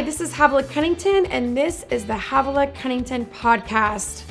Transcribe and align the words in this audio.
Hi, 0.00 0.06
this 0.06 0.22
is 0.22 0.32
Havilah 0.32 0.66
Cunnington, 0.70 1.26
and 1.26 1.54
this 1.54 1.84
is 1.90 2.06
the 2.06 2.14
Havilah 2.14 2.68
Cunnington 2.68 3.26
podcast. 3.26 4.22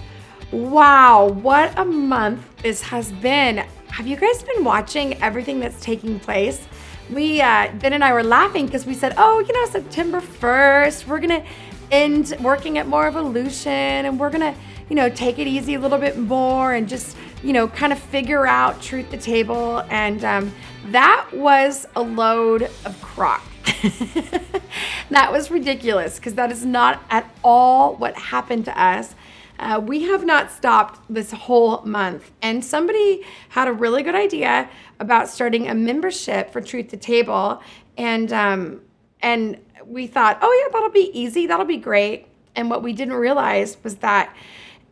Wow, 0.52 1.28
what 1.28 1.78
a 1.78 1.86
month 1.86 2.44
this 2.64 2.82
has 2.82 3.12
been. 3.12 3.58
Have 3.90 4.08
you 4.08 4.16
guys 4.16 4.42
been 4.42 4.64
watching 4.64 5.22
everything 5.22 5.60
that's 5.60 5.80
taking 5.80 6.20
place? 6.20 6.68
We, 7.12 7.40
uh, 7.40 7.72
Ben 7.76 7.94
and 7.94 8.04
I 8.04 8.14
were 8.14 8.24
laughing 8.24 8.66
because 8.66 8.88
we 8.88 8.96
said, 8.96 9.14
oh, 9.16 9.42
you 9.42 9.54
know, 9.54 9.66
September 9.68 10.22
1st, 10.22 11.06
we're 11.06 11.20
going 11.20 11.44
to 11.44 11.48
end 11.92 12.34
working 12.42 12.80
at 12.80 12.88
Moral 12.88 13.14
Revolution 13.14 13.72
and 13.72 14.20
we're 14.20 14.32
going 14.32 14.52
to, 14.52 14.60
you 14.90 14.96
know, 14.96 15.08
take 15.08 15.38
it 15.38 15.46
easy 15.46 15.76
a 15.76 15.80
little 15.80 16.00
bit 16.00 16.18
more 16.18 16.74
and 16.74 16.90
just, 16.90 17.16
you 17.44 17.54
know, 17.54 17.68
kind 17.68 17.94
of 17.94 18.00
figure 18.00 18.48
out 18.48 18.82
Truth 18.82 19.12
to 19.12 19.18
Table. 19.18 19.84
And 19.92 20.26
um, 20.26 20.52
that 20.88 21.28
was 21.32 21.86
a 21.96 22.02
load 22.02 22.64
of 22.86 23.00
crock. 23.04 23.44
that 25.10 25.32
was 25.32 25.52
ridiculous 25.52 26.16
because 26.16 26.36
that 26.36 26.52
is 26.52 26.66
not 26.66 27.04
at 27.10 27.30
all 27.44 27.96
what 27.96 28.16
happened 28.16 28.66
to 28.66 28.82
us. 28.82 29.16
Uh, 29.60 29.82
we 29.84 30.04
have 30.04 30.26
not 30.26 30.50
stopped 30.52 31.02
this 31.10 31.32
whole 31.32 31.82
month. 31.82 32.32
And 32.42 32.64
somebody 32.64 33.26
had 33.50 33.68
a 33.68 33.74
really 33.74 34.04
good 34.04 34.16
idea 34.16 34.70
about 35.00 35.28
starting 35.28 35.68
a 35.68 35.76
membership 35.76 36.52
for 36.52 36.62
Truth 36.62 36.90
to 36.90 36.98
Table. 36.98 37.62
And, 37.98 38.32
um, 38.32 38.82
and 39.22 39.58
we 39.86 40.08
thought, 40.08 40.40
oh, 40.42 40.64
yeah, 40.66 40.72
that'll 40.72 40.92
be 40.92 41.12
easy. 41.14 41.46
That'll 41.46 41.66
be 41.66 41.78
great. 41.78 42.28
And 42.56 42.70
what 42.70 42.84
we 42.84 42.94
didn't 42.94 43.16
realize 43.16 43.78
was 43.84 43.96
that 43.98 44.34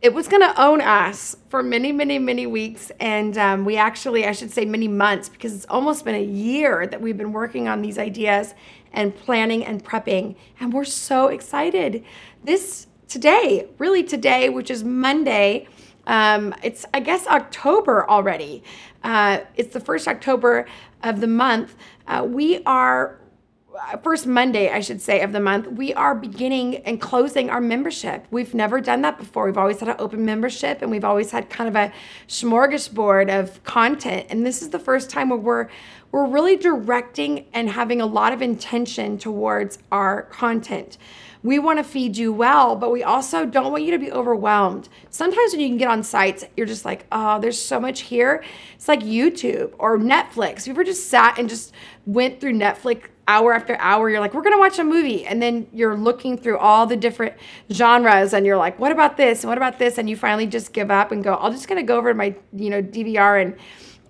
it 0.00 0.14
was 0.14 0.28
going 0.28 0.42
to 0.42 0.60
own 0.60 0.80
us 0.80 1.36
for 1.48 1.62
many, 1.62 1.90
many, 1.90 2.18
many 2.18 2.46
weeks. 2.46 2.92
And 3.00 3.36
um, 3.36 3.64
we 3.64 3.76
actually, 3.76 4.26
I 4.26 4.32
should 4.32 4.52
say, 4.52 4.64
many 4.64 4.86
months, 4.86 5.28
because 5.28 5.54
it's 5.54 5.66
almost 5.66 6.04
been 6.04 6.14
a 6.14 6.22
year 6.22 6.86
that 6.86 7.00
we've 7.00 7.16
been 7.16 7.32
working 7.32 7.66
on 7.68 7.82
these 7.82 7.98
ideas 7.98 8.54
and 8.92 9.14
planning 9.14 9.64
and 9.64 9.84
prepping. 9.84 10.36
And 10.60 10.72
we're 10.72 10.84
so 10.84 11.28
excited. 11.28 12.04
This 12.44 12.86
today, 13.08 13.68
really 13.78 14.04
today, 14.04 14.48
which 14.48 14.70
is 14.70 14.84
Monday, 14.84 15.66
um, 16.06 16.54
it's, 16.62 16.86
I 16.94 17.00
guess, 17.00 17.26
October 17.26 18.08
already. 18.08 18.62
Uh, 19.02 19.40
it's 19.56 19.74
the 19.74 19.80
first 19.80 20.06
October 20.06 20.66
of 21.02 21.20
the 21.20 21.26
month. 21.26 21.76
Uh, 22.06 22.24
we 22.26 22.62
are 22.64 23.18
Uh, 23.78 23.96
first 23.98 24.26
Monday, 24.26 24.70
I 24.70 24.80
should 24.80 25.00
say, 25.00 25.20
of 25.20 25.32
the 25.32 25.40
month, 25.40 25.66
we 25.68 25.94
are 25.94 26.14
beginning 26.14 26.76
and 26.78 27.00
closing 27.00 27.48
our 27.48 27.60
membership. 27.60 28.26
We've 28.30 28.54
never 28.54 28.80
done 28.80 29.02
that 29.02 29.18
before. 29.18 29.46
We've 29.46 29.58
always 29.58 29.78
had 29.80 29.88
an 29.88 29.96
open 29.98 30.24
membership 30.24 30.82
and 30.82 30.90
we've 30.90 31.04
always 31.04 31.30
had 31.30 31.48
kind 31.48 31.68
of 31.68 31.76
a 31.76 31.92
smorgasbord 32.26 33.28
of 33.28 33.62
content. 33.64 34.26
And 34.30 34.44
this 34.44 34.62
is 34.62 34.70
the 34.70 34.78
first 34.78 35.10
time 35.10 35.28
where 35.28 35.38
we're 35.38 35.68
we're 36.10 36.26
really 36.26 36.56
directing 36.56 37.44
and 37.52 37.68
having 37.68 38.00
a 38.00 38.06
lot 38.06 38.32
of 38.32 38.40
intention 38.40 39.18
towards 39.18 39.78
our 39.92 40.22
content. 40.22 40.96
We 41.42 41.58
want 41.58 41.78
to 41.78 41.84
feed 41.84 42.16
you 42.16 42.32
well, 42.32 42.76
but 42.76 42.90
we 42.90 43.02
also 43.02 43.44
don't 43.44 43.70
want 43.70 43.84
you 43.84 43.90
to 43.90 43.98
be 43.98 44.10
overwhelmed. 44.10 44.88
Sometimes 45.10 45.52
when 45.52 45.60
you 45.60 45.68
can 45.68 45.76
get 45.76 45.88
on 45.88 46.02
sites, 46.02 46.44
you're 46.56 46.66
just 46.66 46.86
like, 46.86 47.06
oh, 47.12 47.38
there's 47.38 47.60
so 47.60 47.78
much 47.78 48.00
here. 48.00 48.42
It's 48.74 48.88
like 48.88 49.00
YouTube 49.00 49.74
or 49.78 49.98
Netflix. 49.98 50.66
You 50.66 50.72
ever 50.72 50.82
just 50.82 51.10
sat 51.10 51.38
and 51.38 51.46
just 51.48 51.72
went 52.06 52.40
through 52.40 52.54
Netflix 52.54 53.02
hour 53.28 53.54
after 53.54 53.76
hour 53.76 54.10
you're 54.10 54.20
like 54.20 54.34
we're 54.34 54.42
going 54.42 54.54
to 54.54 54.58
watch 54.58 54.78
a 54.78 54.84
movie. 54.84 55.24
And 55.24 55.40
then 55.40 55.68
you're 55.72 55.96
looking 55.96 56.36
through 56.36 56.58
all 56.58 56.86
the 56.86 56.96
different 56.96 57.34
genres 57.72 58.32
and 58.32 58.44
you're 58.44 58.56
like 58.56 58.78
what 58.78 58.90
about 58.90 59.16
this? 59.16 59.44
And 59.44 59.48
what 59.48 59.58
about 59.58 59.78
this? 59.78 59.98
And 59.98 60.10
you 60.10 60.16
finally 60.16 60.46
just 60.46 60.72
give 60.72 60.90
up 60.90 61.12
and 61.12 61.22
go 61.22 61.36
i'm 61.36 61.52
just 61.52 61.68
going 61.68 61.80
to 61.80 61.86
go 61.86 61.96
over 61.96 62.10
to 62.10 62.14
my 62.14 62.34
you 62.52 62.70
know 62.70 62.82
dvr 62.82 63.42
and 63.42 63.56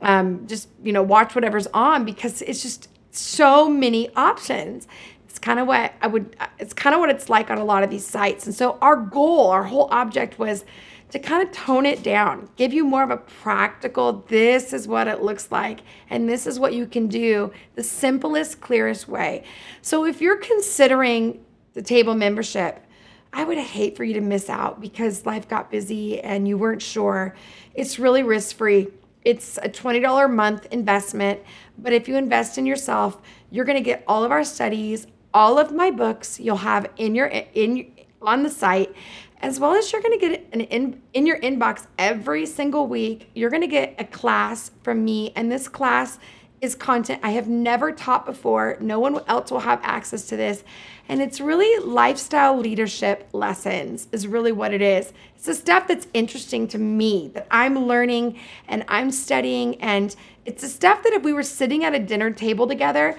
um, 0.00 0.46
just 0.46 0.68
you 0.82 0.92
know 0.92 1.02
watch 1.02 1.34
whatever's 1.34 1.66
on 1.68 2.04
because 2.04 2.42
it's 2.42 2.62
just 2.62 2.88
so 3.10 3.68
many 3.68 4.14
options. 4.14 4.86
It's 5.24 5.38
kind 5.38 5.60
of 5.60 5.66
what 5.66 5.92
i 6.00 6.06
would 6.06 6.36
it's 6.58 6.72
kind 6.72 6.94
of 6.94 7.00
what 7.00 7.10
it's 7.10 7.28
like 7.28 7.50
on 7.50 7.58
a 7.58 7.64
lot 7.64 7.82
of 7.82 7.90
these 7.90 8.06
sites. 8.06 8.46
And 8.46 8.54
so 8.54 8.78
our 8.80 8.96
goal 8.96 9.48
our 9.50 9.64
whole 9.64 9.88
object 9.90 10.38
was 10.38 10.64
to 11.10 11.18
kind 11.18 11.42
of 11.42 11.52
tone 11.52 11.86
it 11.86 12.02
down, 12.02 12.48
give 12.56 12.72
you 12.72 12.84
more 12.84 13.02
of 13.02 13.10
a 13.10 13.16
practical, 13.16 14.24
this 14.28 14.72
is 14.72 14.86
what 14.86 15.08
it 15.08 15.22
looks 15.22 15.50
like, 15.50 15.80
and 16.10 16.28
this 16.28 16.46
is 16.46 16.58
what 16.58 16.74
you 16.74 16.86
can 16.86 17.08
do 17.08 17.52
the 17.74 17.82
simplest, 17.82 18.60
clearest 18.60 19.08
way. 19.08 19.44
So 19.80 20.04
if 20.04 20.20
you're 20.20 20.36
considering 20.36 21.44
the 21.72 21.82
table 21.82 22.14
membership, 22.14 22.84
I 23.32 23.44
would 23.44 23.58
hate 23.58 23.96
for 23.96 24.04
you 24.04 24.14
to 24.14 24.20
miss 24.20 24.48
out 24.48 24.80
because 24.80 25.26
life 25.26 25.48
got 25.48 25.70
busy 25.70 26.20
and 26.20 26.48
you 26.48 26.58
weren't 26.58 26.82
sure. 26.82 27.34
It's 27.74 27.98
really 27.98 28.22
risk 28.22 28.56
free. 28.56 28.88
It's 29.24 29.58
a 29.58 29.68
$20 29.68 30.24
a 30.24 30.28
month 30.28 30.66
investment, 30.70 31.40
but 31.76 31.92
if 31.92 32.08
you 32.08 32.16
invest 32.16 32.56
in 32.56 32.66
yourself, 32.66 33.20
you're 33.50 33.64
going 33.64 33.76
to 33.76 33.84
get 33.84 34.04
all 34.06 34.24
of 34.24 34.30
our 34.30 34.44
studies, 34.44 35.06
all 35.34 35.58
of 35.58 35.72
my 35.72 35.90
books 35.90 36.40
you'll 36.40 36.56
have 36.56 36.90
in 36.96 37.14
your 37.14 37.26
in 37.26 37.92
on 38.22 38.42
the 38.42 38.50
site 38.50 38.94
as 39.40 39.60
well 39.60 39.74
as 39.74 39.92
you're 39.92 40.02
going 40.02 40.18
to 40.18 40.28
get 40.28 40.48
an 40.52 40.60
in 40.62 41.00
in 41.12 41.26
your 41.26 41.38
inbox 41.40 41.86
every 41.98 42.46
single 42.46 42.86
week 42.86 43.30
you're 43.34 43.50
going 43.50 43.62
to 43.62 43.66
get 43.66 43.94
a 43.98 44.04
class 44.04 44.70
from 44.82 45.04
me 45.04 45.32
and 45.36 45.50
this 45.50 45.68
class 45.68 46.18
is 46.60 46.74
content 46.74 47.20
i 47.22 47.30
have 47.30 47.48
never 47.48 47.92
taught 47.92 48.26
before. 48.26 48.76
No 48.80 48.98
one 48.98 49.20
else 49.26 49.50
will 49.50 49.60
have 49.60 49.80
access 49.82 50.26
to 50.28 50.36
this. 50.36 50.64
And 51.08 51.22
it's 51.22 51.40
really 51.40 51.84
lifestyle 51.84 52.58
leadership 52.58 53.28
lessons 53.32 54.08
is 54.12 54.26
really 54.26 54.52
what 54.52 54.74
it 54.74 54.82
is. 54.82 55.12
It's 55.36 55.46
the 55.46 55.54
stuff 55.54 55.88
that's 55.88 56.06
interesting 56.12 56.68
to 56.68 56.78
me 56.78 57.30
that 57.34 57.46
i'm 57.50 57.86
learning 57.86 58.38
and 58.66 58.84
i'm 58.88 59.10
studying. 59.10 59.80
And 59.80 60.14
it's 60.44 60.62
the 60.62 60.68
stuff 60.68 61.02
that 61.02 61.12
if 61.12 61.22
we 61.22 61.32
were 61.32 61.42
sitting 61.42 61.84
at 61.84 61.94
a 61.94 61.98
dinner 61.98 62.30
table 62.30 62.66
together 62.66 63.18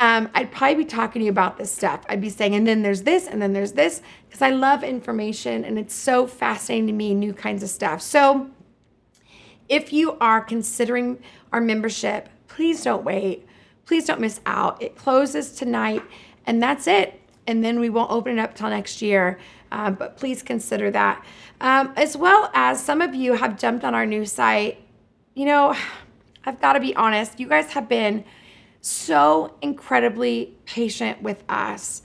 um, 0.00 0.28
I'd 0.34 0.52
probably 0.52 0.76
be 0.76 0.84
talking 0.84 1.20
to 1.20 1.24
you 1.26 1.30
about 1.30 1.58
this 1.58 1.72
stuff. 1.72 2.04
I'd 2.08 2.20
be 2.20 2.30
saying, 2.30 2.54
and 2.54 2.66
then 2.66 2.82
there's 2.82 3.02
this, 3.02 3.26
and 3.26 3.42
then 3.42 3.52
there's 3.52 3.72
this, 3.72 4.00
because 4.28 4.42
I 4.42 4.50
love 4.50 4.84
information 4.84 5.64
and 5.64 5.78
it's 5.78 5.94
so 5.94 6.26
fascinating 6.26 6.86
to 6.86 6.92
me, 6.92 7.14
new 7.14 7.32
kinds 7.32 7.62
of 7.62 7.68
stuff. 7.68 8.00
So, 8.00 8.50
if 9.68 9.92
you 9.92 10.16
are 10.20 10.40
considering 10.40 11.18
our 11.52 11.60
membership, 11.60 12.28
please 12.46 12.84
don't 12.84 13.04
wait. 13.04 13.46
Please 13.86 14.06
don't 14.06 14.20
miss 14.20 14.40
out. 14.46 14.82
It 14.82 14.96
closes 14.96 15.52
tonight, 15.52 16.02
and 16.46 16.62
that's 16.62 16.86
it. 16.86 17.20
And 17.46 17.64
then 17.64 17.80
we 17.80 17.90
won't 17.90 18.10
open 18.10 18.38
it 18.38 18.40
up 18.40 18.54
till 18.54 18.68
next 18.68 19.02
year. 19.02 19.38
Uh, 19.70 19.90
but 19.90 20.16
please 20.16 20.42
consider 20.42 20.90
that. 20.90 21.24
Um, 21.60 21.92
as 21.96 22.16
well 22.16 22.50
as 22.54 22.82
some 22.82 23.02
of 23.02 23.14
you 23.14 23.34
have 23.34 23.58
jumped 23.58 23.84
on 23.84 23.94
our 23.94 24.06
new 24.06 24.24
site. 24.24 24.82
You 25.34 25.46
know, 25.46 25.74
I've 26.44 26.60
got 26.60 26.74
to 26.74 26.80
be 26.80 26.94
honest, 26.96 27.38
you 27.38 27.48
guys 27.48 27.72
have 27.72 27.88
been 27.88 28.24
so 28.80 29.56
incredibly 29.62 30.56
patient 30.64 31.22
with 31.22 31.44
us. 31.48 32.02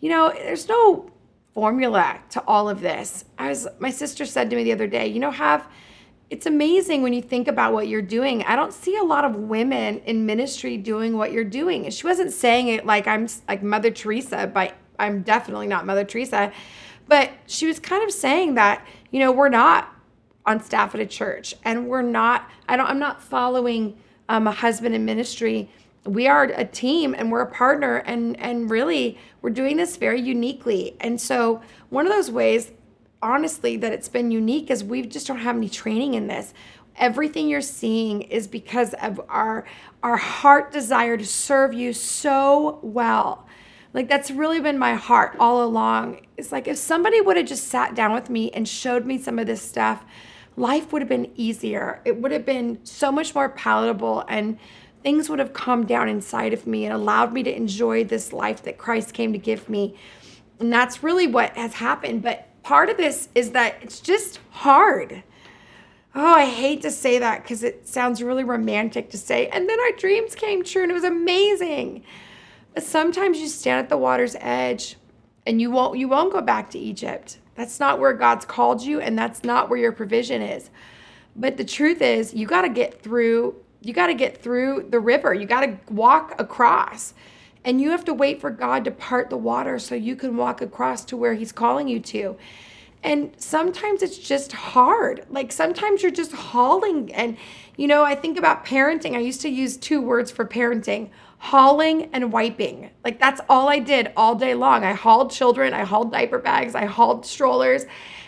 You 0.00 0.10
know, 0.10 0.32
there's 0.32 0.68
no 0.68 1.10
formula 1.52 2.20
to 2.30 2.42
all 2.46 2.68
of 2.68 2.80
this. 2.80 3.24
As 3.38 3.66
my 3.78 3.90
sister 3.90 4.24
said 4.26 4.50
to 4.50 4.56
me 4.56 4.64
the 4.64 4.72
other 4.72 4.86
day, 4.86 5.06
you 5.06 5.20
know, 5.20 5.30
have 5.30 5.66
it's 6.28 6.46
amazing 6.46 7.02
when 7.02 7.12
you 7.12 7.22
think 7.22 7.46
about 7.46 7.72
what 7.72 7.86
you're 7.86 8.02
doing. 8.02 8.42
I 8.42 8.56
don't 8.56 8.72
see 8.72 8.96
a 8.96 9.02
lot 9.02 9.24
of 9.24 9.36
women 9.36 10.00
in 10.00 10.26
ministry 10.26 10.76
doing 10.76 11.16
what 11.16 11.30
you're 11.30 11.44
doing. 11.44 11.88
She 11.90 12.04
wasn't 12.04 12.32
saying 12.32 12.68
it 12.68 12.84
like 12.84 13.06
I'm 13.06 13.28
like 13.48 13.62
Mother 13.62 13.92
Teresa, 13.92 14.50
but 14.52 14.74
I'm 14.98 15.22
definitely 15.22 15.68
not 15.68 15.86
Mother 15.86 16.04
Teresa. 16.04 16.52
But 17.06 17.30
she 17.46 17.66
was 17.66 17.78
kind 17.78 18.02
of 18.02 18.10
saying 18.10 18.54
that, 18.54 18.84
you 19.12 19.20
know, 19.20 19.30
we're 19.30 19.48
not 19.48 19.94
on 20.44 20.62
staff 20.62 20.94
at 20.94 21.00
a 21.00 21.06
church 21.06 21.54
and 21.64 21.88
we're 21.88 22.02
not, 22.02 22.50
I 22.68 22.76
don't, 22.76 22.86
I'm 22.86 22.98
not 22.98 23.22
following 23.22 23.96
um, 24.28 24.48
a 24.48 24.52
husband 24.52 24.94
in 24.94 25.04
ministry 25.04 25.70
we 26.06 26.26
are 26.28 26.44
a 26.44 26.64
team 26.64 27.14
and 27.16 27.30
we're 27.30 27.40
a 27.40 27.50
partner 27.50 27.96
and 27.98 28.38
and 28.40 28.70
really 28.70 29.18
we're 29.42 29.50
doing 29.50 29.76
this 29.76 29.96
very 29.96 30.20
uniquely. 30.20 30.96
And 31.00 31.20
so 31.20 31.60
one 31.90 32.06
of 32.06 32.12
those 32.12 32.30
ways 32.30 32.72
honestly 33.22 33.76
that 33.76 33.92
it's 33.92 34.08
been 34.08 34.30
unique 34.30 34.70
is 34.70 34.84
we 34.84 35.02
just 35.02 35.26
don't 35.26 35.38
have 35.38 35.56
any 35.56 35.68
training 35.68 36.14
in 36.14 36.26
this. 36.26 36.54
Everything 36.96 37.48
you're 37.48 37.60
seeing 37.60 38.22
is 38.22 38.46
because 38.46 38.94
of 38.94 39.20
our 39.28 39.64
our 40.02 40.16
heart 40.16 40.72
desire 40.72 41.16
to 41.16 41.26
serve 41.26 41.74
you 41.74 41.92
so 41.92 42.78
well. 42.82 43.46
Like 43.92 44.08
that's 44.08 44.30
really 44.30 44.60
been 44.60 44.78
my 44.78 44.94
heart 44.94 45.36
all 45.38 45.64
along. 45.64 46.26
It's 46.36 46.52
like 46.52 46.68
if 46.68 46.76
somebody 46.76 47.20
would 47.20 47.36
have 47.36 47.46
just 47.46 47.68
sat 47.68 47.94
down 47.94 48.12
with 48.12 48.30
me 48.30 48.50
and 48.52 48.68
showed 48.68 49.06
me 49.06 49.18
some 49.18 49.38
of 49.38 49.46
this 49.46 49.62
stuff 49.62 50.04
life 50.56 50.92
would 50.92 51.02
have 51.02 51.08
been 51.08 51.30
easier. 51.36 52.00
It 52.04 52.20
would 52.20 52.32
have 52.32 52.46
been 52.46 52.84
so 52.84 53.12
much 53.12 53.34
more 53.34 53.48
palatable 53.50 54.24
and 54.28 54.58
things 55.02 55.28
would 55.28 55.38
have 55.38 55.52
calmed 55.52 55.88
down 55.88 56.08
inside 56.08 56.52
of 56.52 56.66
me 56.66 56.84
and 56.84 56.92
allowed 56.92 57.32
me 57.32 57.42
to 57.42 57.54
enjoy 57.54 58.04
this 58.04 58.32
life 58.32 58.62
that 58.62 58.78
Christ 58.78 59.14
came 59.14 59.32
to 59.32 59.38
give 59.38 59.68
me. 59.68 59.96
And 60.58 60.72
that's 60.72 61.02
really 61.02 61.26
what 61.26 61.56
has 61.56 61.74
happened. 61.74 62.22
But 62.22 62.48
part 62.62 62.88
of 62.88 62.96
this 62.96 63.28
is 63.34 63.52
that 63.52 63.76
it's 63.82 64.00
just 64.00 64.40
hard. 64.50 65.22
Oh, 66.14 66.34
I 66.34 66.46
hate 66.46 66.82
to 66.82 66.90
say 66.90 67.18
that 67.18 67.42
because 67.42 67.62
it 67.62 67.86
sounds 67.86 68.22
really 68.22 68.42
romantic 68.42 69.10
to 69.10 69.18
say. 69.18 69.48
And 69.48 69.68
then 69.68 69.78
our 69.78 69.92
dreams 69.92 70.34
came 70.34 70.64
true 70.64 70.82
and 70.82 70.90
it 70.90 70.94
was 70.94 71.04
amazing. 71.04 72.02
But 72.74 72.84
sometimes 72.84 73.38
you 73.38 73.48
stand 73.48 73.80
at 73.80 73.88
the 73.88 73.98
water's 73.98 74.34
edge 74.40 74.96
and 75.46 75.60
you 75.60 75.70
won't 75.70 75.98
you 75.98 76.08
won't 76.08 76.32
go 76.32 76.40
back 76.40 76.70
to 76.70 76.78
Egypt. 76.78 77.38
That's 77.54 77.78
not 77.78 78.00
where 78.00 78.12
God's 78.12 78.44
called 78.44 78.82
you 78.82 79.00
and 79.00 79.18
that's 79.18 79.44
not 79.44 79.68
where 79.68 79.78
your 79.78 79.92
provision 79.92 80.42
is. 80.42 80.70
But 81.36 81.58
the 81.58 81.64
truth 81.64 82.00
is, 82.00 82.32
you 82.32 82.46
got 82.46 82.62
to 82.62 82.70
get 82.70 83.02
through 83.02 83.54
you 83.80 83.92
got 83.92 84.08
to 84.08 84.14
get 84.14 84.42
through 84.42 84.86
the 84.90 85.00
river. 85.00 85.34
You 85.34 85.46
got 85.46 85.60
to 85.60 85.78
walk 85.92 86.34
across. 86.38 87.14
And 87.64 87.80
you 87.80 87.90
have 87.90 88.04
to 88.04 88.14
wait 88.14 88.40
for 88.40 88.50
God 88.50 88.84
to 88.84 88.92
part 88.92 89.28
the 89.28 89.36
water 89.36 89.78
so 89.78 89.96
you 89.96 90.14
can 90.14 90.36
walk 90.36 90.60
across 90.62 91.04
to 91.06 91.16
where 91.16 91.34
He's 91.34 91.50
calling 91.50 91.88
you 91.88 91.98
to. 92.00 92.36
And 93.02 93.32
sometimes 93.38 94.02
it's 94.02 94.18
just 94.18 94.52
hard. 94.52 95.26
Like 95.30 95.52
sometimes 95.52 96.02
you're 96.02 96.12
just 96.12 96.32
hauling. 96.32 97.12
And, 97.12 97.36
you 97.76 97.88
know, 97.88 98.04
I 98.04 98.14
think 98.14 98.38
about 98.38 98.64
parenting. 98.64 99.14
I 99.14 99.20
used 99.20 99.40
to 99.42 99.48
use 99.48 99.76
two 99.76 100.00
words 100.00 100.30
for 100.30 100.44
parenting 100.44 101.10
hauling 101.38 102.10
and 102.12 102.32
wiping. 102.32 102.90
Like 103.04 103.18
that's 103.20 103.40
all 103.48 103.68
I 103.68 103.78
did 103.78 104.12
all 104.16 104.34
day 104.34 104.54
long. 104.54 104.84
I 104.84 104.92
hauled 104.92 105.30
children, 105.30 105.74
I 105.74 105.84
hauled 105.84 106.12
diaper 106.12 106.38
bags, 106.38 106.74
I 106.74 106.86
hauled 106.86 107.26
strollers, 107.26 107.84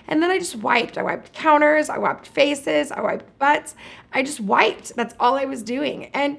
and 0.08 0.22
then 0.22 0.30
I 0.30 0.38
just 0.38 0.56
wiped. 0.56 0.98
I 0.98 1.02
wiped 1.02 1.32
counters, 1.32 1.90
I 1.90 1.98
wiped 1.98 2.26
faces, 2.26 2.90
I 2.90 3.00
wiped 3.00 3.38
butts. 3.38 3.74
I 4.12 4.22
just 4.22 4.40
wiped. 4.40 4.96
That's 4.96 5.14
all 5.20 5.34
I 5.34 5.44
was 5.44 5.62
doing. 5.62 6.06
And 6.14 6.38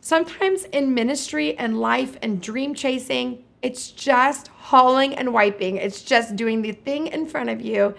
sometimes 0.00 0.64
in 0.64 0.94
ministry 0.94 1.56
and 1.58 1.78
life 1.78 2.16
and 2.22 2.40
dream 2.40 2.74
chasing, 2.74 3.44
it's 3.62 3.90
just 3.90 4.48
hauling 4.48 5.14
and 5.14 5.34
wiping. 5.34 5.76
It's 5.76 6.02
just 6.02 6.34
doing 6.34 6.62
the 6.62 6.72
thing 6.72 7.08
in 7.08 7.26
front 7.26 7.50
of 7.50 7.60
you. 7.60 7.94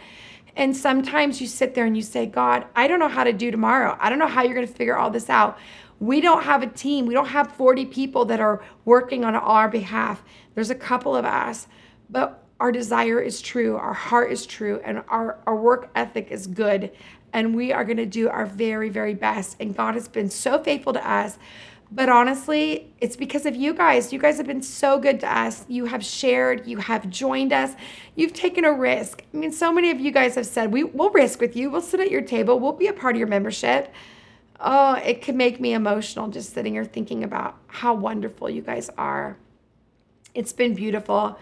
And 0.56 0.75
sometimes 0.75 1.39
you 1.39 1.48
sit 1.48 1.74
there 1.75 1.86
and 1.86 1.95
you 1.95 2.03
say, 2.03 2.25
God, 2.25 2.65
I 2.75 2.88
don't 2.88 3.00
know 3.00 3.07
how 3.07 3.24
to 3.24 3.33
do 3.33 3.51
tomorrow. 3.51 3.98
I 4.00 4.09
don't 4.09 4.19
know 4.19 4.27
how 4.27 4.44
you're 4.44 4.53
going 4.53 4.68
to 4.68 4.74
figure 4.74 4.98
all 4.98 5.09
this 5.09 5.30
out. 5.30 5.57
We 6.00 6.19
don't 6.19 6.44
have 6.44 6.63
a 6.63 6.68
team. 6.68 7.06
We 7.06 7.13
don't 7.13 7.27
have 7.27 7.51
40 7.51 7.86
people 7.86 8.25
that 8.25 8.39
are 8.39 8.63
working 8.86 9.24
on 9.24 9.36
our 9.36 9.69
behalf. 9.69 10.24
There's 10.56 10.69
a 10.69 10.75
couple 10.75 11.15
of 11.15 11.25
us, 11.25 11.68
but 12.09 12.44
our 12.59 12.71
desire 12.71 13.19
is 13.19 13.42
true, 13.42 13.75
our 13.75 13.94
heart 13.94 14.31
is 14.31 14.45
true, 14.45 14.80
and 14.86 15.03
our, 15.09 15.39
our 15.48 15.56
work 15.56 15.89
ethic 15.95 16.27
is 16.30 16.45
good. 16.45 16.92
And 17.33 17.56
we 17.56 17.71
are 17.71 17.83
going 17.83 17.98
to 17.98 18.06
do 18.06 18.30
our 18.30 18.45
very, 18.45 18.89
very 18.89 19.15
best. 19.15 19.57
And 19.59 19.75
God 19.75 19.95
has 19.95 20.07
been 20.07 20.30
so 20.30 20.62
faithful 20.62 20.94
to 20.94 21.09
us. 21.09 21.39
But 21.91 22.07
honestly, 22.07 22.93
it's 23.01 23.17
because 23.17 23.45
of 23.45 23.55
you 23.55 23.73
guys. 23.73 24.13
You 24.13 24.19
guys 24.19 24.38
have 24.38 24.47
been 24.47 24.61
so 24.61 24.97
good 24.97 25.19
to 25.19 25.38
us. 25.38 25.65
You 25.67 25.85
have 25.85 26.05
shared, 26.05 26.65
you 26.65 26.77
have 26.77 27.09
joined 27.09 27.51
us, 27.51 27.75
you've 28.15 28.33
taken 28.33 28.63
a 28.63 28.71
risk. 28.71 29.23
I 29.33 29.38
mean, 29.38 29.51
so 29.51 29.73
many 29.73 29.91
of 29.91 29.99
you 29.99 30.11
guys 30.11 30.35
have 30.35 30.45
said, 30.45 30.71
we, 30.71 30.85
We'll 30.85 31.09
risk 31.09 31.41
with 31.41 31.55
you, 31.55 31.69
we'll 31.69 31.81
sit 31.81 31.99
at 31.99 32.09
your 32.09 32.21
table, 32.21 32.59
we'll 32.59 32.71
be 32.71 32.88
a 32.88 32.93
part 32.93 33.15
of 33.15 33.19
your 33.19 33.27
membership 33.27 33.93
oh, 34.61 34.93
it 35.03 35.21
could 35.21 35.35
make 35.35 35.59
me 35.59 35.73
emotional 35.73 36.27
just 36.27 36.53
sitting 36.53 36.73
here 36.73 36.85
thinking 36.85 37.23
about 37.23 37.57
how 37.67 37.93
wonderful 37.93 38.49
you 38.49 38.61
guys 38.61 38.89
are. 38.97 39.38
It's 40.33 40.53
been 40.53 40.75
beautiful. 40.75 41.38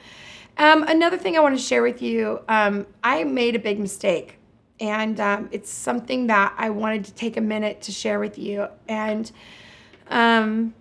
Um, 0.57 0.83
another 0.83 1.17
thing 1.17 1.37
I 1.37 1.41
want 1.41 1.57
to 1.57 1.63
share 1.63 1.83
with 1.83 2.01
you 2.01 2.39
um, 2.47 2.87
I 3.03 3.23
made 3.23 3.55
a 3.55 3.59
big 3.59 3.79
mistake, 3.79 4.37
and 4.79 5.19
um, 5.19 5.49
it's 5.51 5.69
something 5.69 6.27
that 6.27 6.53
I 6.57 6.69
wanted 6.69 7.05
to 7.05 7.13
take 7.13 7.37
a 7.37 7.41
minute 7.41 7.81
to 7.83 7.91
share 7.91 8.19
with 8.19 8.37
you. 8.37 8.67
And 8.87 9.31
um, 10.09 10.73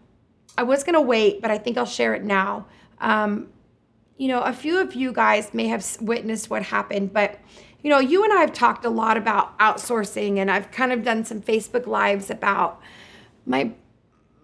I 0.57 0.63
was 0.65 0.83
going 0.83 0.95
to 0.95 1.01
wait, 1.01 1.41
but 1.41 1.51
I 1.51 1.59
think 1.59 1.79
I'll 1.79 1.87
share 1.87 2.15
it 2.15 2.25
now. 2.25 2.67
Um, 3.01 3.49
you 4.17 4.29
know, 4.29 4.43
a 4.43 4.53
few 4.53 4.81
of 4.81 4.95
you 4.95 5.13
guys 5.13 5.55
may 5.55 5.69
have 5.69 5.87
witnessed 6.01 6.51
what 6.51 6.65
happened, 6.65 7.13
but 7.13 7.39
you 7.83 7.91
know, 7.91 8.01
you 8.01 8.25
and 8.25 8.33
I 8.33 8.41
have 8.41 8.53
talked 8.53 8.85
a 8.85 8.91
lot 8.91 9.17
about 9.17 9.57
outsourcing, 9.61 10.39
and 10.39 10.51
I've 10.51 10.71
kind 10.73 10.93
of 10.93 11.05
done 11.05 11.25
some 11.25 11.41
Facebook 11.41 11.87
lives 11.87 12.29
about 12.29 12.81
my 13.47 13.73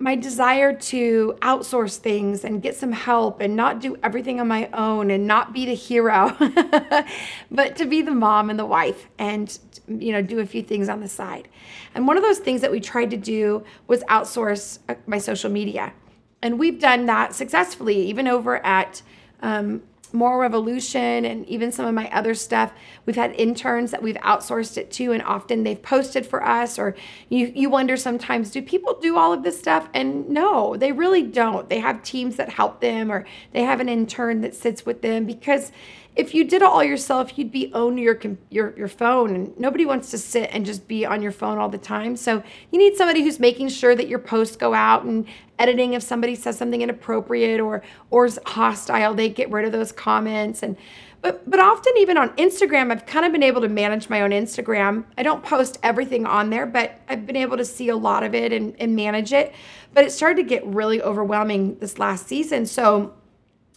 my 0.05 0.15
desire 0.15 0.75
to 0.75 1.35
outsource 1.41 1.97
things 1.97 2.45
and 2.45 2.61
get 2.61 2.77
some 2.77 2.93
help 2.93 3.41
and 3.41 3.57
not 3.57 3.81
do 3.81 3.97
everything 4.03 4.39
on 4.39 4.47
my 4.47 4.69
own 4.75 5.11
and 5.11 5.27
not 5.27 5.55
be 5.55 5.65
the 5.65 5.75
hero 5.75 6.29
but 7.51 7.75
to 7.75 7.87
be 7.87 8.03
the 8.03 8.11
mom 8.11 8.51
and 8.51 8.59
the 8.59 8.67
wife 8.67 9.09
and 9.19 9.59
you 9.89 10.13
know 10.13 10.21
do 10.21 10.41
a 10.41 10.47
few 10.47 10.63
things 10.63 10.91
on 10.91 11.01
the 11.01 11.09
side. 11.09 11.49
And 11.95 12.07
one 12.07 12.19
of 12.19 12.23
those 12.23 12.39
things 12.39 12.61
that 12.61 12.71
we 12.71 12.81
tried 12.81 13.13
to 13.13 13.17
do 13.17 13.65
was 13.87 14.03
outsource 14.05 14.79
uh, 14.91 14.97
my 15.07 15.17
social 15.17 15.51
media. 15.51 15.95
And 16.43 16.59
we've 16.59 16.79
done 16.79 17.07
that 17.07 17.33
successfully 17.33 17.97
even 18.07 18.29
over 18.29 18.57
at 18.57 19.01
um, 19.41 19.85
Moral 20.15 20.39
Revolution 20.39 21.25
and 21.25 21.47
even 21.49 21.73
some 21.73 21.87
of 21.87 21.95
my 21.95 22.09
other 22.11 22.35
stuff. 22.35 22.73
We've 23.05 23.17
had 23.17 23.33
interns 23.33 23.91
that 23.91 24.03
we've 24.03 24.17
outsourced 24.17 24.79
it 24.79 24.91
to, 24.93 25.13
and 25.13 25.23
often 25.23 25.65
they've 25.65 25.83
posted 25.83 26.25
for 26.25 26.43
us. 26.43 26.79
Or 26.79 26.95
you, 27.29 27.53
you 27.55 27.69
wonder 27.69 27.97
sometimes, 27.97 28.51
do 28.51 28.63
people 28.63 28.99
do 29.01 29.19
all 29.19 29.33
of 29.33 29.43
this 29.43 29.59
stuff? 29.59 29.89
And 29.93 30.29
no, 30.29 30.77
they 30.77 30.93
really 30.93 31.23
don't. 31.23 31.69
They 31.69 31.81
have 31.81 32.03
teams 32.03 32.37
that 32.37 32.49
help 32.49 32.81
them, 32.81 33.11
or 33.11 33.27
they 33.53 33.63
have 33.63 33.81
an 33.81 33.89
intern 33.89 34.41
that 34.43 34.55
sits 34.55 34.87
with 34.87 35.03
them 35.03 35.27
because 35.27 35.73
if 36.17 36.33
you 36.33 36.45
did 36.45 36.63
it 36.63 36.63
all 36.63 36.85
yourself, 36.85 37.37
you'd 37.37 37.51
be 37.51 37.73
owned 37.75 37.99
your 37.99 38.19
your 38.51 38.77
your 38.77 38.89
phone, 38.89 39.35
and 39.35 39.59
nobody 39.59 39.85
wants 39.85 40.11
to 40.13 40.19
sit 40.19 40.51
and 40.53 40.65
just 40.65 40.87
be 40.87 41.05
on 41.05 41.23
your 41.23 41.33
phone 41.33 41.59
all 41.59 41.69
the 41.69 41.79
time. 41.79 42.17
So 42.17 42.43
you 42.71 42.79
need 42.79 42.97
somebody 42.97 43.23
who's 43.23 43.41
making 43.41 43.69
sure 43.71 43.97
that 43.97 44.07
your 44.07 44.21
posts 44.21 44.57
go 44.57 44.75
out 44.75 45.05
and 45.05 45.27
editing 45.59 45.95
if 45.95 46.03
somebody 46.03 46.35
says 46.35 46.57
something 46.57 46.83
inappropriate 46.83 47.61
or 47.61 47.83
or 48.11 48.29
hostile, 48.47 49.15
they 49.15 49.29
get 49.29 49.51
rid 49.51 49.65
of 49.65 49.73
those 49.73 49.93
comments 49.93 50.63
and. 50.63 50.77
But, 51.21 51.49
but 51.49 51.59
often 51.59 51.95
even 51.97 52.19
on 52.19 52.37
Instagram, 52.37 52.93
I've 52.93 53.07
kind 53.07 53.25
of 53.25 53.33
been 53.33 53.43
able 53.43 53.63
to 53.63 53.69
manage 53.71 54.11
my 54.11 54.21
own 54.21 54.29
Instagram. 54.29 55.05
I 55.17 55.23
don't 55.23 55.43
post 55.43 55.79
everything 55.83 56.27
on 56.27 56.51
there, 56.51 56.67
but 56.67 57.01
I've 57.09 57.27
been 57.27 57.37
able 57.37 57.57
to 57.57 57.65
see 57.65 57.89
a 57.89 57.97
lot 57.97 58.23
of 58.25 58.35
it 58.35 58.53
and, 58.53 58.77
and 58.79 58.95
manage 58.95 59.33
it. 59.33 59.55
But 59.95 60.05
it 60.05 60.13
started 60.13 60.43
to 60.43 60.47
get 60.47 60.67
really 60.67 61.01
overwhelming 61.01 61.79
this 61.79 61.99
last 61.99 62.27
season. 62.27 62.67
So 62.67 63.15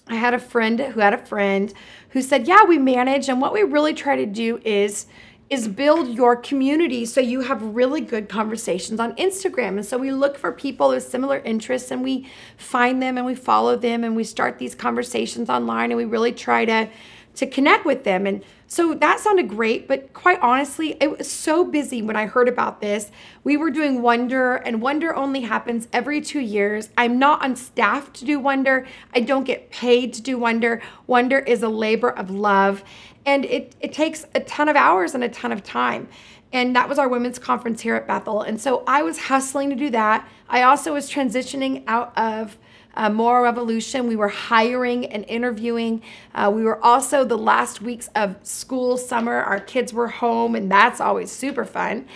I 0.09 0.15
had 0.15 0.33
a 0.33 0.39
friend 0.39 0.79
who 0.79 0.99
had 0.99 1.13
a 1.13 1.17
friend 1.17 1.73
who 2.09 2.21
said, 2.21 2.47
"Yeah, 2.47 2.63
we 2.63 2.77
manage 2.77 3.29
and 3.29 3.41
what 3.41 3.53
we 3.53 3.63
really 3.63 3.93
try 3.93 4.15
to 4.15 4.25
do 4.25 4.59
is 4.63 5.07
is 5.49 5.67
build 5.67 6.09
your 6.09 6.35
community 6.35 7.05
so 7.05 7.21
you 7.21 7.39
have 7.41 7.61
really 7.61 8.01
good 8.01 8.27
conversations 8.27 8.99
on 8.99 9.15
Instagram. 9.15 9.77
And 9.77 9.85
so 9.85 9.97
we 9.97 10.11
look 10.11 10.37
for 10.37 10.51
people 10.51 10.89
with 10.89 11.03
similar 11.03 11.39
interests 11.39 11.89
and 11.89 12.03
we 12.03 12.29
find 12.57 13.01
them 13.01 13.17
and 13.17 13.25
we 13.25 13.35
follow 13.35 13.77
them 13.77 14.03
and 14.03 14.13
we 14.15 14.25
start 14.25 14.59
these 14.59 14.75
conversations 14.75 15.49
online 15.49 15.91
and 15.91 15.97
we 15.97 16.05
really 16.05 16.33
try 16.33 16.65
to 16.65 16.89
to 17.35 17.45
connect 17.45 17.85
with 17.85 18.03
them. 18.03 18.25
And 18.25 18.43
so 18.67 18.93
that 18.93 19.19
sounded 19.21 19.47
great, 19.47 19.87
but 19.87 20.13
quite 20.13 20.39
honestly, 20.41 20.97
it 20.99 21.17
was 21.17 21.31
so 21.31 21.63
busy 21.63 22.01
when 22.01 22.17
I 22.17 22.25
heard 22.25 22.49
about 22.49 22.81
this. 22.81 23.11
We 23.45 23.55
were 23.55 23.71
doing 23.71 24.01
Wonder, 24.01 24.55
and 24.55 24.81
Wonder 24.81 25.15
only 25.15 25.41
happens 25.41 25.87
every 25.93 26.19
two 26.19 26.41
years. 26.41 26.89
I'm 26.97 27.17
not 27.17 27.41
on 27.41 27.55
staff 27.55 28.11
to 28.13 28.25
do 28.25 28.39
Wonder, 28.39 28.85
I 29.15 29.21
don't 29.21 29.45
get 29.45 29.71
paid 29.71 30.13
to 30.15 30.21
do 30.21 30.37
Wonder. 30.37 30.81
Wonder 31.07 31.39
is 31.39 31.63
a 31.63 31.69
labor 31.69 32.09
of 32.09 32.29
love, 32.29 32.83
and 33.25 33.45
it, 33.45 33.73
it 33.79 33.93
takes 33.93 34.25
a 34.35 34.41
ton 34.41 34.67
of 34.67 34.75
hours 34.75 35.15
and 35.15 35.23
a 35.23 35.29
ton 35.29 35.53
of 35.53 35.63
time. 35.63 36.09
And 36.51 36.75
that 36.75 36.89
was 36.89 36.99
our 36.99 37.07
women's 37.07 37.39
conference 37.39 37.81
here 37.81 37.95
at 37.95 38.07
Bethel. 38.07 38.41
And 38.41 38.59
so 38.59 38.83
I 38.87 39.01
was 39.01 39.17
hustling 39.17 39.69
to 39.69 39.75
do 39.75 39.89
that. 39.91 40.27
I 40.49 40.61
also 40.63 40.93
was 40.93 41.11
transitioning 41.11 41.83
out 41.87 42.17
of 42.17 42.57
uh, 42.97 43.09
Moral 43.09 43.43
Revolution. 43.43 44.07
We 44.07 44.15
were 44.15 44.27
hiring 44.27 45.05
and 45.05 45.23
interviewing. 45.29 46.01
Uh, 46.35 46.51
we 46.53 46.63
were 46.63 46.83
also 46.83 47.23
the 47.23 47.37
last 47.37 47.81
weeks 47.81 48.09
of 48.15 48.35
school, 48.41 48.97
summer. 48.97 49.35
Our 49.35 49.59
kids 49.59 49.93
were 49.93 50.07
home, 50.07 50.55
and 50.55 50.69
that's 50.69 50.99
always 50.99 51.31
super 51.31 51.63
fun. 51.63 52.07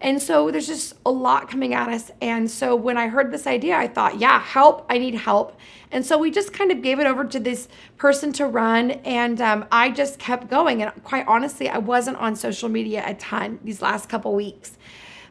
And 0.00 0.22
so 0.22 0.52
there's 0.52 0.68
just 0.68 0.94
a 1.04 1.10
lot 1.10 1.50
coming 1.50 1.74
at 1.74 1.88
us. 1.88 2.12
And 2.22 2.48
so 2.48 2.76
when 2.76 2.96
I 2.96 3.08
heard 3.08 3.32
this 3.32 3.48
idea, 3.48 3.76
I 3.76 3.88
thought, 3.88 4.20
yeah, 4.20 4.40
help. 4.40 4.86
I 4.88 4.98
need 4.98 5.16
help. 5.16 5.58
And 5.90 6.06
so 6.06 6.16
we 6.16 6.30
just 6.30 6.52
kind 6.52 6.70
of 6.70 6.82
gave 6.82 7.00
it 7.00 7.06
over 7.06 7.24
to 7.24 7.40
this 7.40 7.66
person 7.96 8.32
to 8.34 8.46
run. 8.46 8.92
And 8.92 9.40
um, 9.40 9.64
I 9.72 9.90
just 9.90 10.20
kept 10.20 10.48
going. 10.48 10.82
And 10.82 10.92
quite 11.02 11.26
honestly, 11.26 11.68
I 11.68 11.78
wasn't 11.78 12.16
on 12.18 12.36
social 12.36 12.68
media 12.68 13.02
a 13.04 13.14
ton 13.14 13.58
these 13.64 13.82
last 13.82 14.08
couple 14.08 14.34
weeks. 14.36 14.78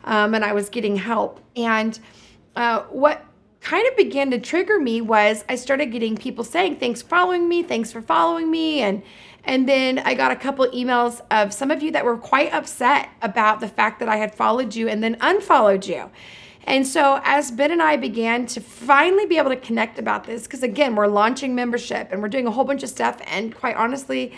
Um, 0.03 0.33
and 0.33 0.43
I 0.43 0.51
was 0.51 0.67
getting 0.67 0.97
help. 0.97 1.39
And 1.55 1.97
uh, 2.57 2.81
what 2.89 3.23
kind 3.67 3.85
of 3.85 3.97
began 3.97 4.31
to 4.31 4.39
trigger 4.39 4.79
me 4.79 5.01
was 5.01 5.43
I 5.49 5.55
started 5.55 5.87
getting 5.87 6.15
people 6.15 6.45
saying, 6.45 6.77
thanks 6.77 7.01
for 7.01 7.09
following 7.09 7.49
me, 7.49 7.63
thanks 7.63 7.91
for 7.91 8.01
following 8.01 8.49
me. 8.49 8.79
And 8.79 9.03
and 9.43 9.67
then 9.67 9.99
I 9.99 10.13
got 10.13 10.31
a 10.31 10.37
couple 10.37 10.65
emails 10.67 11.19
of 11.31 11.53
some 11.53 11.69
of 11.69 11.83
you 11.83 11.91
that 11.91 12.05
were 12.05 12.17
quite 12.17 12.53
upset 12.53 13.09
about 13.21 13.59
the 13.59 13.67
fact 13.67 13.99
that 13.99 14.07
I 14.07 14.17
had 14.17 14.33
followed 14.33 14.73
you 14.73 14.87
and 14.87 15.03
then 15.03 15.17
unfollowed 15.19 15.85
you. 15.85 16.09
And 16.63 16.85
so, 16.85 17.21
as 17.23 17.49
Ben 17.49 17.71
and 17.71 17.81
I 17.81 17.95
began 17.95 18.45
to 18.47 18.59
finally 18.59 19.25
be 19.25 19.37
able 19.37 19.51
to 19.51 19.55
connect 19.57 19.99
about 19.99 20.25
this, 20.25 20.43
because 20.43 20.63
again, 20.63 20.95
we're 20.95 21.07
launching 21.07 21.55
membership 21.55 22.09
and 22.11 22.21
we're 22.21 22.27
doing 22.27 22.45
a 22.45 22.51
whole 22.51 22.65
bunch 22.65 22.83
of 22.83 22.89
stuff. 22.89 23.21
And 23.25 23.55
quite 23.55 23.77
honestly, 23.77 24.33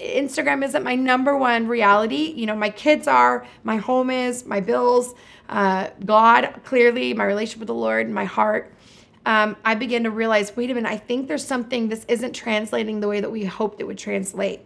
Instagram 0.00 0.64
isn't 0.64 0.84
my 0.84 0.94
number 0.94 1.36
one 1.36 1.66
reality. 1.66 2.32
You 2.36 2.46
know, 2.46 2.54
my 2.54 2.70
kids 2.70 3.08
are, 3.08 3.44
my 3.64 3.76
home 3.76 4.08
is, 4.10 4.46
my 4.46 4.60
bills, 4.60 5.14
uh, 5.48 5.88
God, 6.04 6.60
clearly, 6.64 7.14
my 7.14 7.24
relationship 7.24 7.60
with 7.60 7.68
the 7.68 7.74
Lord, 7.74 8.10
my 8.10 8.24
heart. 8.24 8.72
Um, 9.26 9.56
I 9.64 9.74
began 9.74 10.04
to 10.04 10.10
realize 10.10 10.54
wait 10.54 10.70
a 10.70 10.74
minute, 10.74 10.90
I 10.90 10.98
think 10.98 11.28
there's 11.28 11.46
something, 11.46 11.88
this 11.88 12.04
isn't 12.08 12.34
translating 12.34 13.00
the 13.00 13.08
way 13.08 13.20
that 13.20 13.30
we 13.30 13.44
hoped 13.44 13.80
it 13.80 13.84
would 13.84 13.98
translate. 13.98 14.60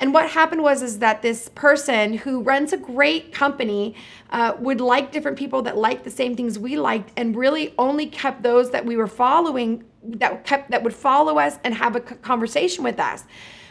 And 0.00 0.12
what 0.14 0.30
happened 0.30 0.62
was 0.62 0.82
is 0.82 0.98
that 1.00 1.22
this 1.22 1.48
person 1.50 2.14
who 2.14 2.42
runs 2.42 2.72
a 2.72 2.76
great 2.76 3.32
company 3.32 3.94
uh, 4.30 4.54
would 4.58 4.80
like 4.80 5.12
different 5.12 5.38
people 5.38 5.62
that 5.62 5.76
like 5.76 6.02
the 6.02 6.10
same 6.10 6.34
things 6.34 6.58
we 6.58 6.76
liked, 6.76 7.12
and 7.16 7.36
really 7.36 7.74
only 7.78 8.06
kept 8.06 8.42
those 8.42 8.70
that 8.70 8.84
we 8.84 8.96
were 8.96 9.06
following 9.06 9.84
that 10.02 10.44
kept 10.44 10.70
that 10.70 10.82
would 10.82 10.94
follow 10.94 11.38
us 11.38 11.58
and 11.62 11.74
have 11.74 11.94
a 11.94 12.00
conversation 12.00 12.82
with 12.82 12.98
us, 12.98 13.24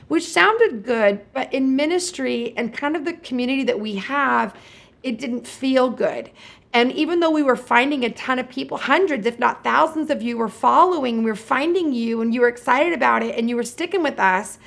which 0.08 0.26
sounded 0.26 0.84
good, 0.84 1.20
but 1.34 1.54
in 1.54 1.76
ministry 1.76 2.54
and 2.56 2.74
kind 2.74 2.96
of 2.96 3.04
the 3.04 3.14
community 3.14 3.64
that 3.64 3.80
we 3.80 3.96
have 3.96 4.56
it 5.04 5.20
didn't 5.20 5.48
feel 5.48 5.90
good. 5.90 6.32
And 6.74 6.92
even 6.94 7.20
though 7.20 7.32
we 7.32 7.44
were 7.44 7.58
finding 7.58 8.06
a 8.06 8.10
ton 8.10 8.40
of 8.40 8.50
people, 8.50 8.78
hundreds, 8.78 9.26
if 9.26 9.38
not 9.38 9.64
thousands 9.64 10.10
of 10.10 10.22
you 10.22 10.38
were 10.38 10.48
following, 10.48 11.24
we 11.24 11.32
were 11.32 11.36
finding 11.36 11.92
you 11.92 12.22
and 12.22 12.34
you 12.34 12.42
were 12.42 12.48
excited 12.48 12.94
about 12.94 13.24
it 13.24 13.38
and 13.38 13.50
you 13.50 13.58
were 13.58 13.64
sticking 13.64 14.04
with 14.04 14.20
us, 14.20 14.58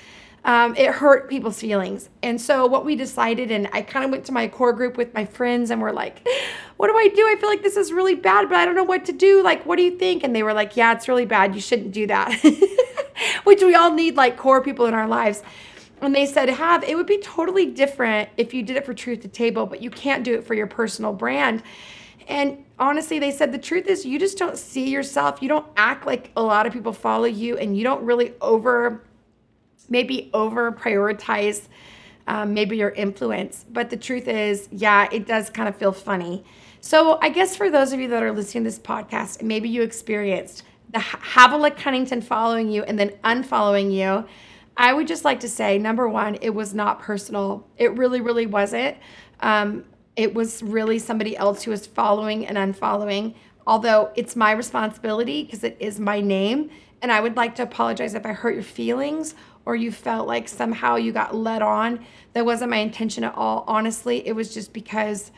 um, 0.44 0.76
it 0.76 0.90
hurt 0.90 1.30
people's 1.30 1.58
feelings. 1.58 2.10
And 2.22 2.38
so, 2.38 2.66
what 2.66 2.84
we 2.84 2.96
decided, 2.96 3.50
and 3.50 3.68
I 3.72 3.80
kind 3.80 4.04
of 4.04 4.10
went 4.10 4.26
to 4.26 4.32
my 4.32 4.46
core 4.48 4.74
group 4.74 4.98
with 4.98 5.14
my 5.14 5.24
friends 5.24 5.70
and 5.70 5.80
we're 5.80 5.92
like, 5.92 6.26
what 6.76 6.88
do 6.88 6.96
I 6.96 7.08
do? 7.08 7.22
I 7.22 7.36
feel 7.40 7.48
like 7.48 7.62
this 7.62 7.78
is 7.78 7.92
really 7.92 8.14
bad, 8.14 8.50
but 8.50 8.58
I 8.58 8.66
don't 8.66 8.74
know 8.74 8.84
what 8.84 9.06
to 9.06 9.12
do. 9.12 9.42
Like, 9.42 9.64
what 9.64 9.76
do 9.76 9.82
you 9.82 9.96
think? 9.96 10.22
And 10.22 10.36
they 10.36 10.42
were 10.42 10.52
like, 10.52 10.76
yeah, 10.76 10.92
it's 10.92 11.08
really 11.08 11.24
bad. 11.24 11.54
You 11.54 11.62
shouldn't 11.62 11.92
do 11.92 12.06
that. 12.08 12.34
Which 13.44 13.62
we 13.62 13.74
all 13.74 13.92
need 13.92 14.16
like 14.16 14.36
core 14.36 14.60
people 14.60 14.84
in 14.84 14.92
our 14.92 15.08
lives. 15.08 15.42
And 16.04 16.14
they 16.14 16.26
said, 16.26 16.48
have 16.48 16.84
it 16.84 16.96
would 16.96 17.06
be 17.06 17.18
totally 17.18 17.66
different 17.66 18.28
if 18.36 18.52
you 18.52 18.62
did 18.62 18.76
it 18.76 18.84
for 18.84 18.94
Truth 18.94 19.20
to 19.22 19.28
Table, 19.28 19.66
but 19.66 19.82
you 19.82 19.90
can't 19.90 20.24
do 20.24 20.34
it 20.34 20.44
for 20.44 20.54
your 20.54 20.66
personal 20.66 21.12
brand. 21.12 21.62
And 22.28 22.64
honestly, 22.78 23.18
they 23.18 23.30
said 23.30 23.52
the 23.52 23.58
truth 23.58 23.86
is 23.86 24.04
you 24.04 24.18
just 24.18 24.38
don't 24.38 24.56
see 24.56 24.88
yourself. 24.88 25.42
You 25.42 25.48
don't 25.48 25.66
act 25.76 26.06
like 26.06 26.30
a 26.36 26.42
lot 26.42 26.66
of 26.66 26.72
people 26.72 26.92
follow 26.92 27.26
you, 27.26 27.58
and 27.58 27.76
you 27.76 27.84
don't 27.84 28.02
really 28.02 28.34
over, 28.40 29.02
maybe 29.88 30.30
over 30.32 30.72
prioritize 30.72 31.68
um, 32.26 32.54
maybe 32.54 32.76
your 32.76 32.90
influence. 32.90 33.66
But 33.70 33.90
the 33.90 33.96
truth 33.96 34.28
is, 34.28 34.68
yeah, 34.72 35.08
it 35.12 35.26
does 35.26 35.50
kind 35.50 35.68
of 35.68 35.76
feel 35.76 35.92
funny. 35.92 36.44
So 36.80 37.18
I 37.20 37.28
guess 37.28 37.56
for 37.56 37.70
those 37.70 37.92
of 37.92 38.00
you 38.00 38.08
that 38.08 38.22
are 38.22 38.32
listening 38.32 38.64
to 38.64 38.70
this 38.70 38.78
podcast, 38.78 39.42
maybe 39.42 39.68
you 39.68 39.82
experienced 39.82 40.64
the 40.90 41.00
Havilah 41.00 41.72
Cunnington 41.72 42.22
following 42.22 42.70
you 42.70 42.82
and 42.84 42.98
then 42.98 43.10
unfollowing 43.24 43.92
you. 43.92 44.26
I 44.76 44.92
would 44.92 45.06
just 45.06 45.24
like 45.24 45.40
to 45.40 45.48
say, 45.48 45.78
number 45.78 46.08
one, 46.08 46.36
it 46.40 46.50
was 46.50 46.74
not 46.74 47.00
personal. 47.00 47.66
It 47.76 47.96
really, 47.96 48.20
really 48.20 48.46
wasn't. 48.46 48.96
Um, 49.40 49.84
it 50.16 50.34
was 50.34 50.62
really 50.62 50.98
somebody 50.98 51.36
else 51.36 51.62
who 51.62 51.70
was 51.70 51.86
following 51.86 52.46
and 52.46 52.56
unfollowing, 52.56 53.34
although 53.66 54.10
it's 54.16 54.36
my 54.36 54.52
responsibility 54.52 55.44
because 55.44 55.64
it 55.64 55.76
is 55.80 56.00
my 56.00 56.20
name. 56.20 56.70
And 57.02 57.12
I 57.12 57.20
would 57.20 57.36
like 57.36 57.54
to 57.56 57.62
apologize 57.62 58.14
if 58.14 58.24
I 58.24 58.32
hurt 58.32 58.54
your 58.54 58.62
feelings 58.62 59.34
or 59.66 59.76
you 59.76 59.90
felt 59.92 60.26
like 60.26 60.48
somehow 60.48 60.96
you 60.96 61.12
got 61.12 61.34
led 61.34 61.62
on. 61.62 62.04
That 62.32 62.44
wasn't 62.44 62.70
my 62.70 62.78
intention 62.78 63.24
at 63.24 63.34
all. 63.34 63.64
Honestly, 63.66 64.26
it 64.26 64.32
was 64.32 64.52
just 64.52 64.72
because 64.72 65.30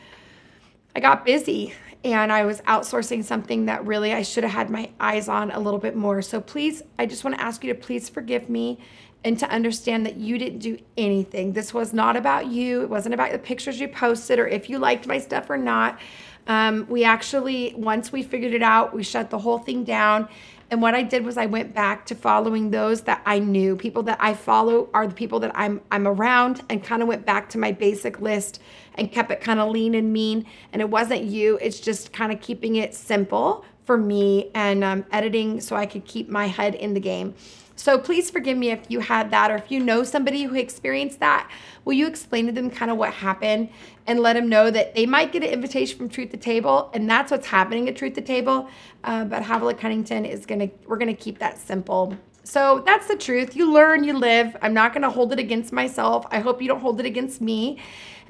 I 0.95 0.99
got 0.99 1.25
busy 1.25 1.73
and 2.03 2.31
I 2.31 2.45
was 2.45 2.61
outsourcing 2.61 3.23
something 3.23 3.65
that 3.65 3.85
really 3.85 4.13
I 4.13 4.21
should 4.21 4.43
have 4.43 4.53
had 4.53 4.69
my 4.69 4.89
eyes 4.99 5.27
on 5.27 5.51
a 5.51 5.59
little 5.59 5.79
bit 5.79 5.95
more. 5.95 6.21
So 6.21 6.39
please, 6.39 6.81
I 6.97 7.05
just 7.05 7.23
want 7.23 7.35
to 7.37 7.43
ask 7.43 7.63
you 7.63 7.73
to 7.73 7.79
please 7.79 8.09
forgive 8.09 8.49
me 8.49 8.79
and 9.23 9.37
to 9.39 9.49
understand 9.49 10.05
that 10.05 10.17
you 10.17 10.37
didn't 10.37 10.59
do 10.59 10.77
anything. 10.95 11.53
This 11.53 11.73
was 11.73 11.93
not 11.93 12.15
about 12.15 12.47
you. 12.47 12.81
It 12.81 12.89
wasn't 12.89 13.13
about 13.13 13.31
the 13.31 13.39
pictures 13.39 13.79
you 13.79 13.87
posted 13.87 14.39
or 14.39 14.47
if 14.47 14.69
you 14.69 14.79
liked 14.79 15.07
my 15.07 15.17
stuff 15.17 15.49
or 15.49 15.57
not. 15.57 15.99
Um, 16.47 16.85
we 16.89 17.03
actually, 17.03 17.73
once 17.75 18.11
we 18.11 18.23
figured 18.23 18.53
it 18.53 18.63
out, 18.63 18.93
we 18.93 19.03
shut 19.03 19.29
the 19.29 19.39
whole 19.39 19.57
thing 19.57 19.83
down. 19.83 20.29
And 20.69 20.81
what 20.81 20.95
I 20.95 21.01
did 21.01 21.25
was 21.25 21.37
I 21.37 21.45
went 21.45 21.73
back 21.73 22.05
to 22.07 22.15
following 22.15 22.71
those 22.71 23.01
that 23.01 23.21
I 23.25 23.39
knew. 23.39 23.75
People 23.75 24.03
that 24.03 24.17
I 24.19 24.33
follow 24.33 24.89
are 24.93 25.07
the 25.07 25.15
people 25.15 25.39
that 25.41 25.51
I'm 25.55 25.81
I'm 25.91 26.07
around 26.07 26.61
and 26.69 26.83
kind 26.83 27.01
of 27.01 27.07
went 27.07 27.25
back 27.25 27.49
to 27.49 27.57
my 27.57 27.71
basic 27.71 28.19
list 28.19 28.61
and 28.95 29.11
kept 29.11 29.31
it 29.31 29.39
kind 29.39 29.59
of 29.59 29.69
lean 29.69 29.95
and 29.95 30.11
mean. 30.11 30.45
And 30.73 30.81
it 30.81 30.89
wasn't 30.89 31.23
you. 31.23 31.57
It's 31.61 31.79
just 31.79 32.11
kind 32.11 32.33
of 32.33 32.41
keeping 32.41 32.75
it 32.75 32.95
simple 32.95 33.63
for 33.85 33.97
me 33.97 34.51
and 34.53 34.83
um, 34.83 35.05
editing 35.11 35.61
so 35.61 35.77
I 35.77 35.85
could 35.85 36.03
keep 36.03 36.27
my 36.27 36.47
head 36.47 36.75
in 36.75 36.93
the 36.93 36.99
game. 36.99 37.33
So 37.77 37.99
please 37.99 38.31
forgive 38.31 38.57
me 38.57 38.71
if 38.71 38.81
you 38.89 38.99
had 38.99 39.29
that 39.31 39.51
or 39.51 39.55
if 39.55 39.71
you 39.71 39.79
know 39.79 40.03
somebody 40.03 40.43
who 40.43 40.55
experienced 40.55 41.19
that. 41.19 41.49
Will 41.85 41.93
you 41.93 42.07
explain 42.07 42.47
to 42.47 42.51
them 42.51 42.69
kind 42.69 42.89
of 42.89 42.97
what 42.97 43.13
happened 43.13 43.69
and 44.07 44.19
let 44.19 44.33
them 44.33 44.49
know 44.49 44.71
that 44.71 44.95
they 44.95 45.05
might 45.05 45.31
get 45.31 45.43
an 45.43 45.49
invitation 45.49 45.97
from 45.97 46.09
Truth 46.09 46.31
to 46.31 46.37
Table 46.37 46.89
and 46.93 47.09
that's 47.09 47.31
what's 47.31 47.47
happening 47.47 47.87
at 47.87 47.95
Truth 47.95 48.15
to 48.15 48.21
Table. 48.21 48.67
Uh, 49.03 49.25
but 49.25 49.43
Havilah 49.43 49.75
Cunnington 49.75 50.25
is 50.25 50.45
gonna 50.45 50.69
we're 50.87 50.97
gonna 50.97 51.13
keep 51.13 51.37
that 51.39 51.57
simple. 51.59 52.17
So 52.43 52.81
that's 52.85 53.07
the 53.07 53.15
truth. 53.15 53.55
You 53.55 53.71
learn, 53.71 54.03
you 54.03 54.17
live. 54.17 54.55
I'm 54.61 54.73
not 54.73 54.93
gonna 54.93 55.09
hold 55.09 55.31
it 55.31 55.39
against 55.39 55.71
myself. 55.71 56.25
I 56.31 56.39
hope 56.39 56.61
you 56.61 56.67
don't 56.67 56.79
hold 56.79 56.99
it 56.99 57.05
against 57.05 57.41
me. 57.41 57.79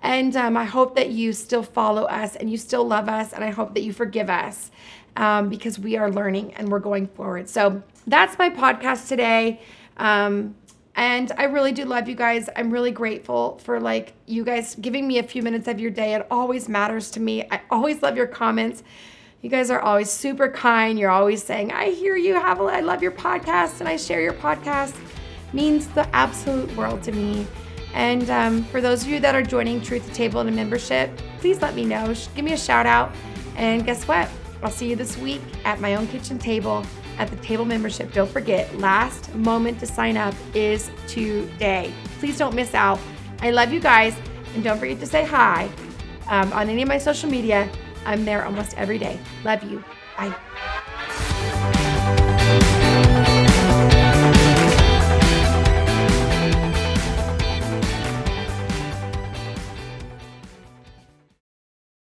And 0.01 0.35
um, 0.35 0.55
I 0.55 0.65
hope 0.65 0.95
that 0.95 1.09
you 1.09 1.33
still 1.33 1.63
follow 1.63 2.03
us 2.03 2.35
and 2.35 2.49
you 2.49 2.57
still 2.57 2.87
love 2.87 3.09
us. 3.09 3.33
And 3.33 3.43
I 3.43 3.49
hope 3.49 3.73
that 3.73 3.81
you 3.81 3.93
forgive 3.93 4.29
us 4.29 4.71
um, 5.15 5.49
because 5.49 5.79
we 5.79 5.97
are 5.97 6.11
learning 6.11 6.53
and 6.53 6.69
we're 6.69 6.79
going 6.79 7.07
forward. 7.07 7.49
So 7.49 7.81
that's 8.05 8.37
my 8.37 8.49
podcast 8.49 9.07
today. 9.07 9.61
Um, 9.97 10.55
and 10.95 11.31
I 11.37 11.43
really 11.43 11.71
do 11.71 11.85
love 11.85 12.09
you 12.09 12.15
guys. 12.15 12.49
I'm 12.55 12.71
really 12.71 12.91
grateful 12.91 13.59
for 13.63 13.79
like 13.79 14.13
you 14.25 14.43
guys 14.43 14.75
giving 14.75 15.07
me 15.07 15.19
a 15.19 15.23
few 15.23 15.43
minutes 15.43 15.67
of 15.67 15.79
your 15.79 15.91
day. 15.91 16.15
It 16.15 16.25
always 16.31 16.67
matters 16.67 17.11
to 17.11 17.19
me. 17.19 17.47
I 17.51 17.61
always 17.69 18.01
love 18.01 18.17
your 18.17 18.27
comments. 18.27 18.83
You 19.41 19.49
guys 19.51 19.69
are 19.69 19.79
always 19.79 20.09
super 20.09 20.49
kind. 20.49 20.97
You're 20.97 21.11
always 21.11 21.43
saying, 21.43 21.71
I 21.71 21.91
hear 21.91 22.15
you, 22.15 22.33
Havilah. 22.33 22.73
I 22.73 22.79
love 22.79 23.03
your 23.03 23.11
podcast 23.11 23.79
and 23.79 23.87
I 23.87 23.95
share 23.95 24.21
your 24.21 24.33
podcast. 24.33 24.95
Means 25.53 25.87
the 25.89 26.07
absolute 26.15 26.75
world 26.75 27.03
to 27.03 27.11
me. 27.11 27.45
And 27.93 28.29
um, 28.29 28.63
for 28.65 28.81
those 28.81 29.03
of 29.03 29.09
you 29.09 29.19
that 29.21 29.35
are 29.35 29.41
joining 29.41 29.81
Truth 29.81 30.07
to 30.07 30.13
Table 30.13 30.41
in 30.41 30.47
a 30.47 30.51
membership, 30.51 31.11
please 31.39 31.61
let 31.61 31.75
me 31.75 31.85
know. 31.85 32.13
Give 32.35 32.45
me 32.45 32.53
a 32.53 32.57
shout 32.57 32.85
out. 32.85 33.11
And 33.55 33.85
guess 33.85 34.07
what? 34.07 34.29
I'll 34.61 34.71
see 34.71 34.89
you 34.89 34.95
this 34.95 35.17
week 35.17 35.41
at 35.65 35.79
my 35.79 35.95
own 35.95 36.07
kitchen 36.07 36.37
table 36.37 36.85
at 37.17 37.29
the 37.29 37.35
table 37.37 37.65
membership. 37.65 38.11
Don't 38.13 38.29
forget, 38.29 38.77
last 38.77 39.33
moment 39.35 39.79
to 39.79 39.87
sign 39.87 40.17
up 40.17 40.33
is 40.53 40.91
today. 41.07 41.93
Please 42.19 42.37
don't 42.37 42.55
miss 42.55 42.73
out. 42.73 42.99
I 43.41 43.51
love 43.51 43.71
you 43.71 43.79
guys. 43.79 44.15
And 44.53 44.63
don't 44.63 44.79
forget 44.79 44.99
to 44.99 45.05
say 45.05 45.23
hi 45.23 45.69
um, 46.29 46.51
on 46.53 46.69
any 46.69 46.81
of 46.81 46.87
my 46.87 46.97
social 46.97 47.29
media. 47.29 47.69
I'm 48.05 48.25
there 48.25 48.45
almost 48.45 48.75
every 48.77 48.97
day. 48.97 49.19
Love 49.43 49.63
you. 49.63 49.83
Bye. 50.17 50.35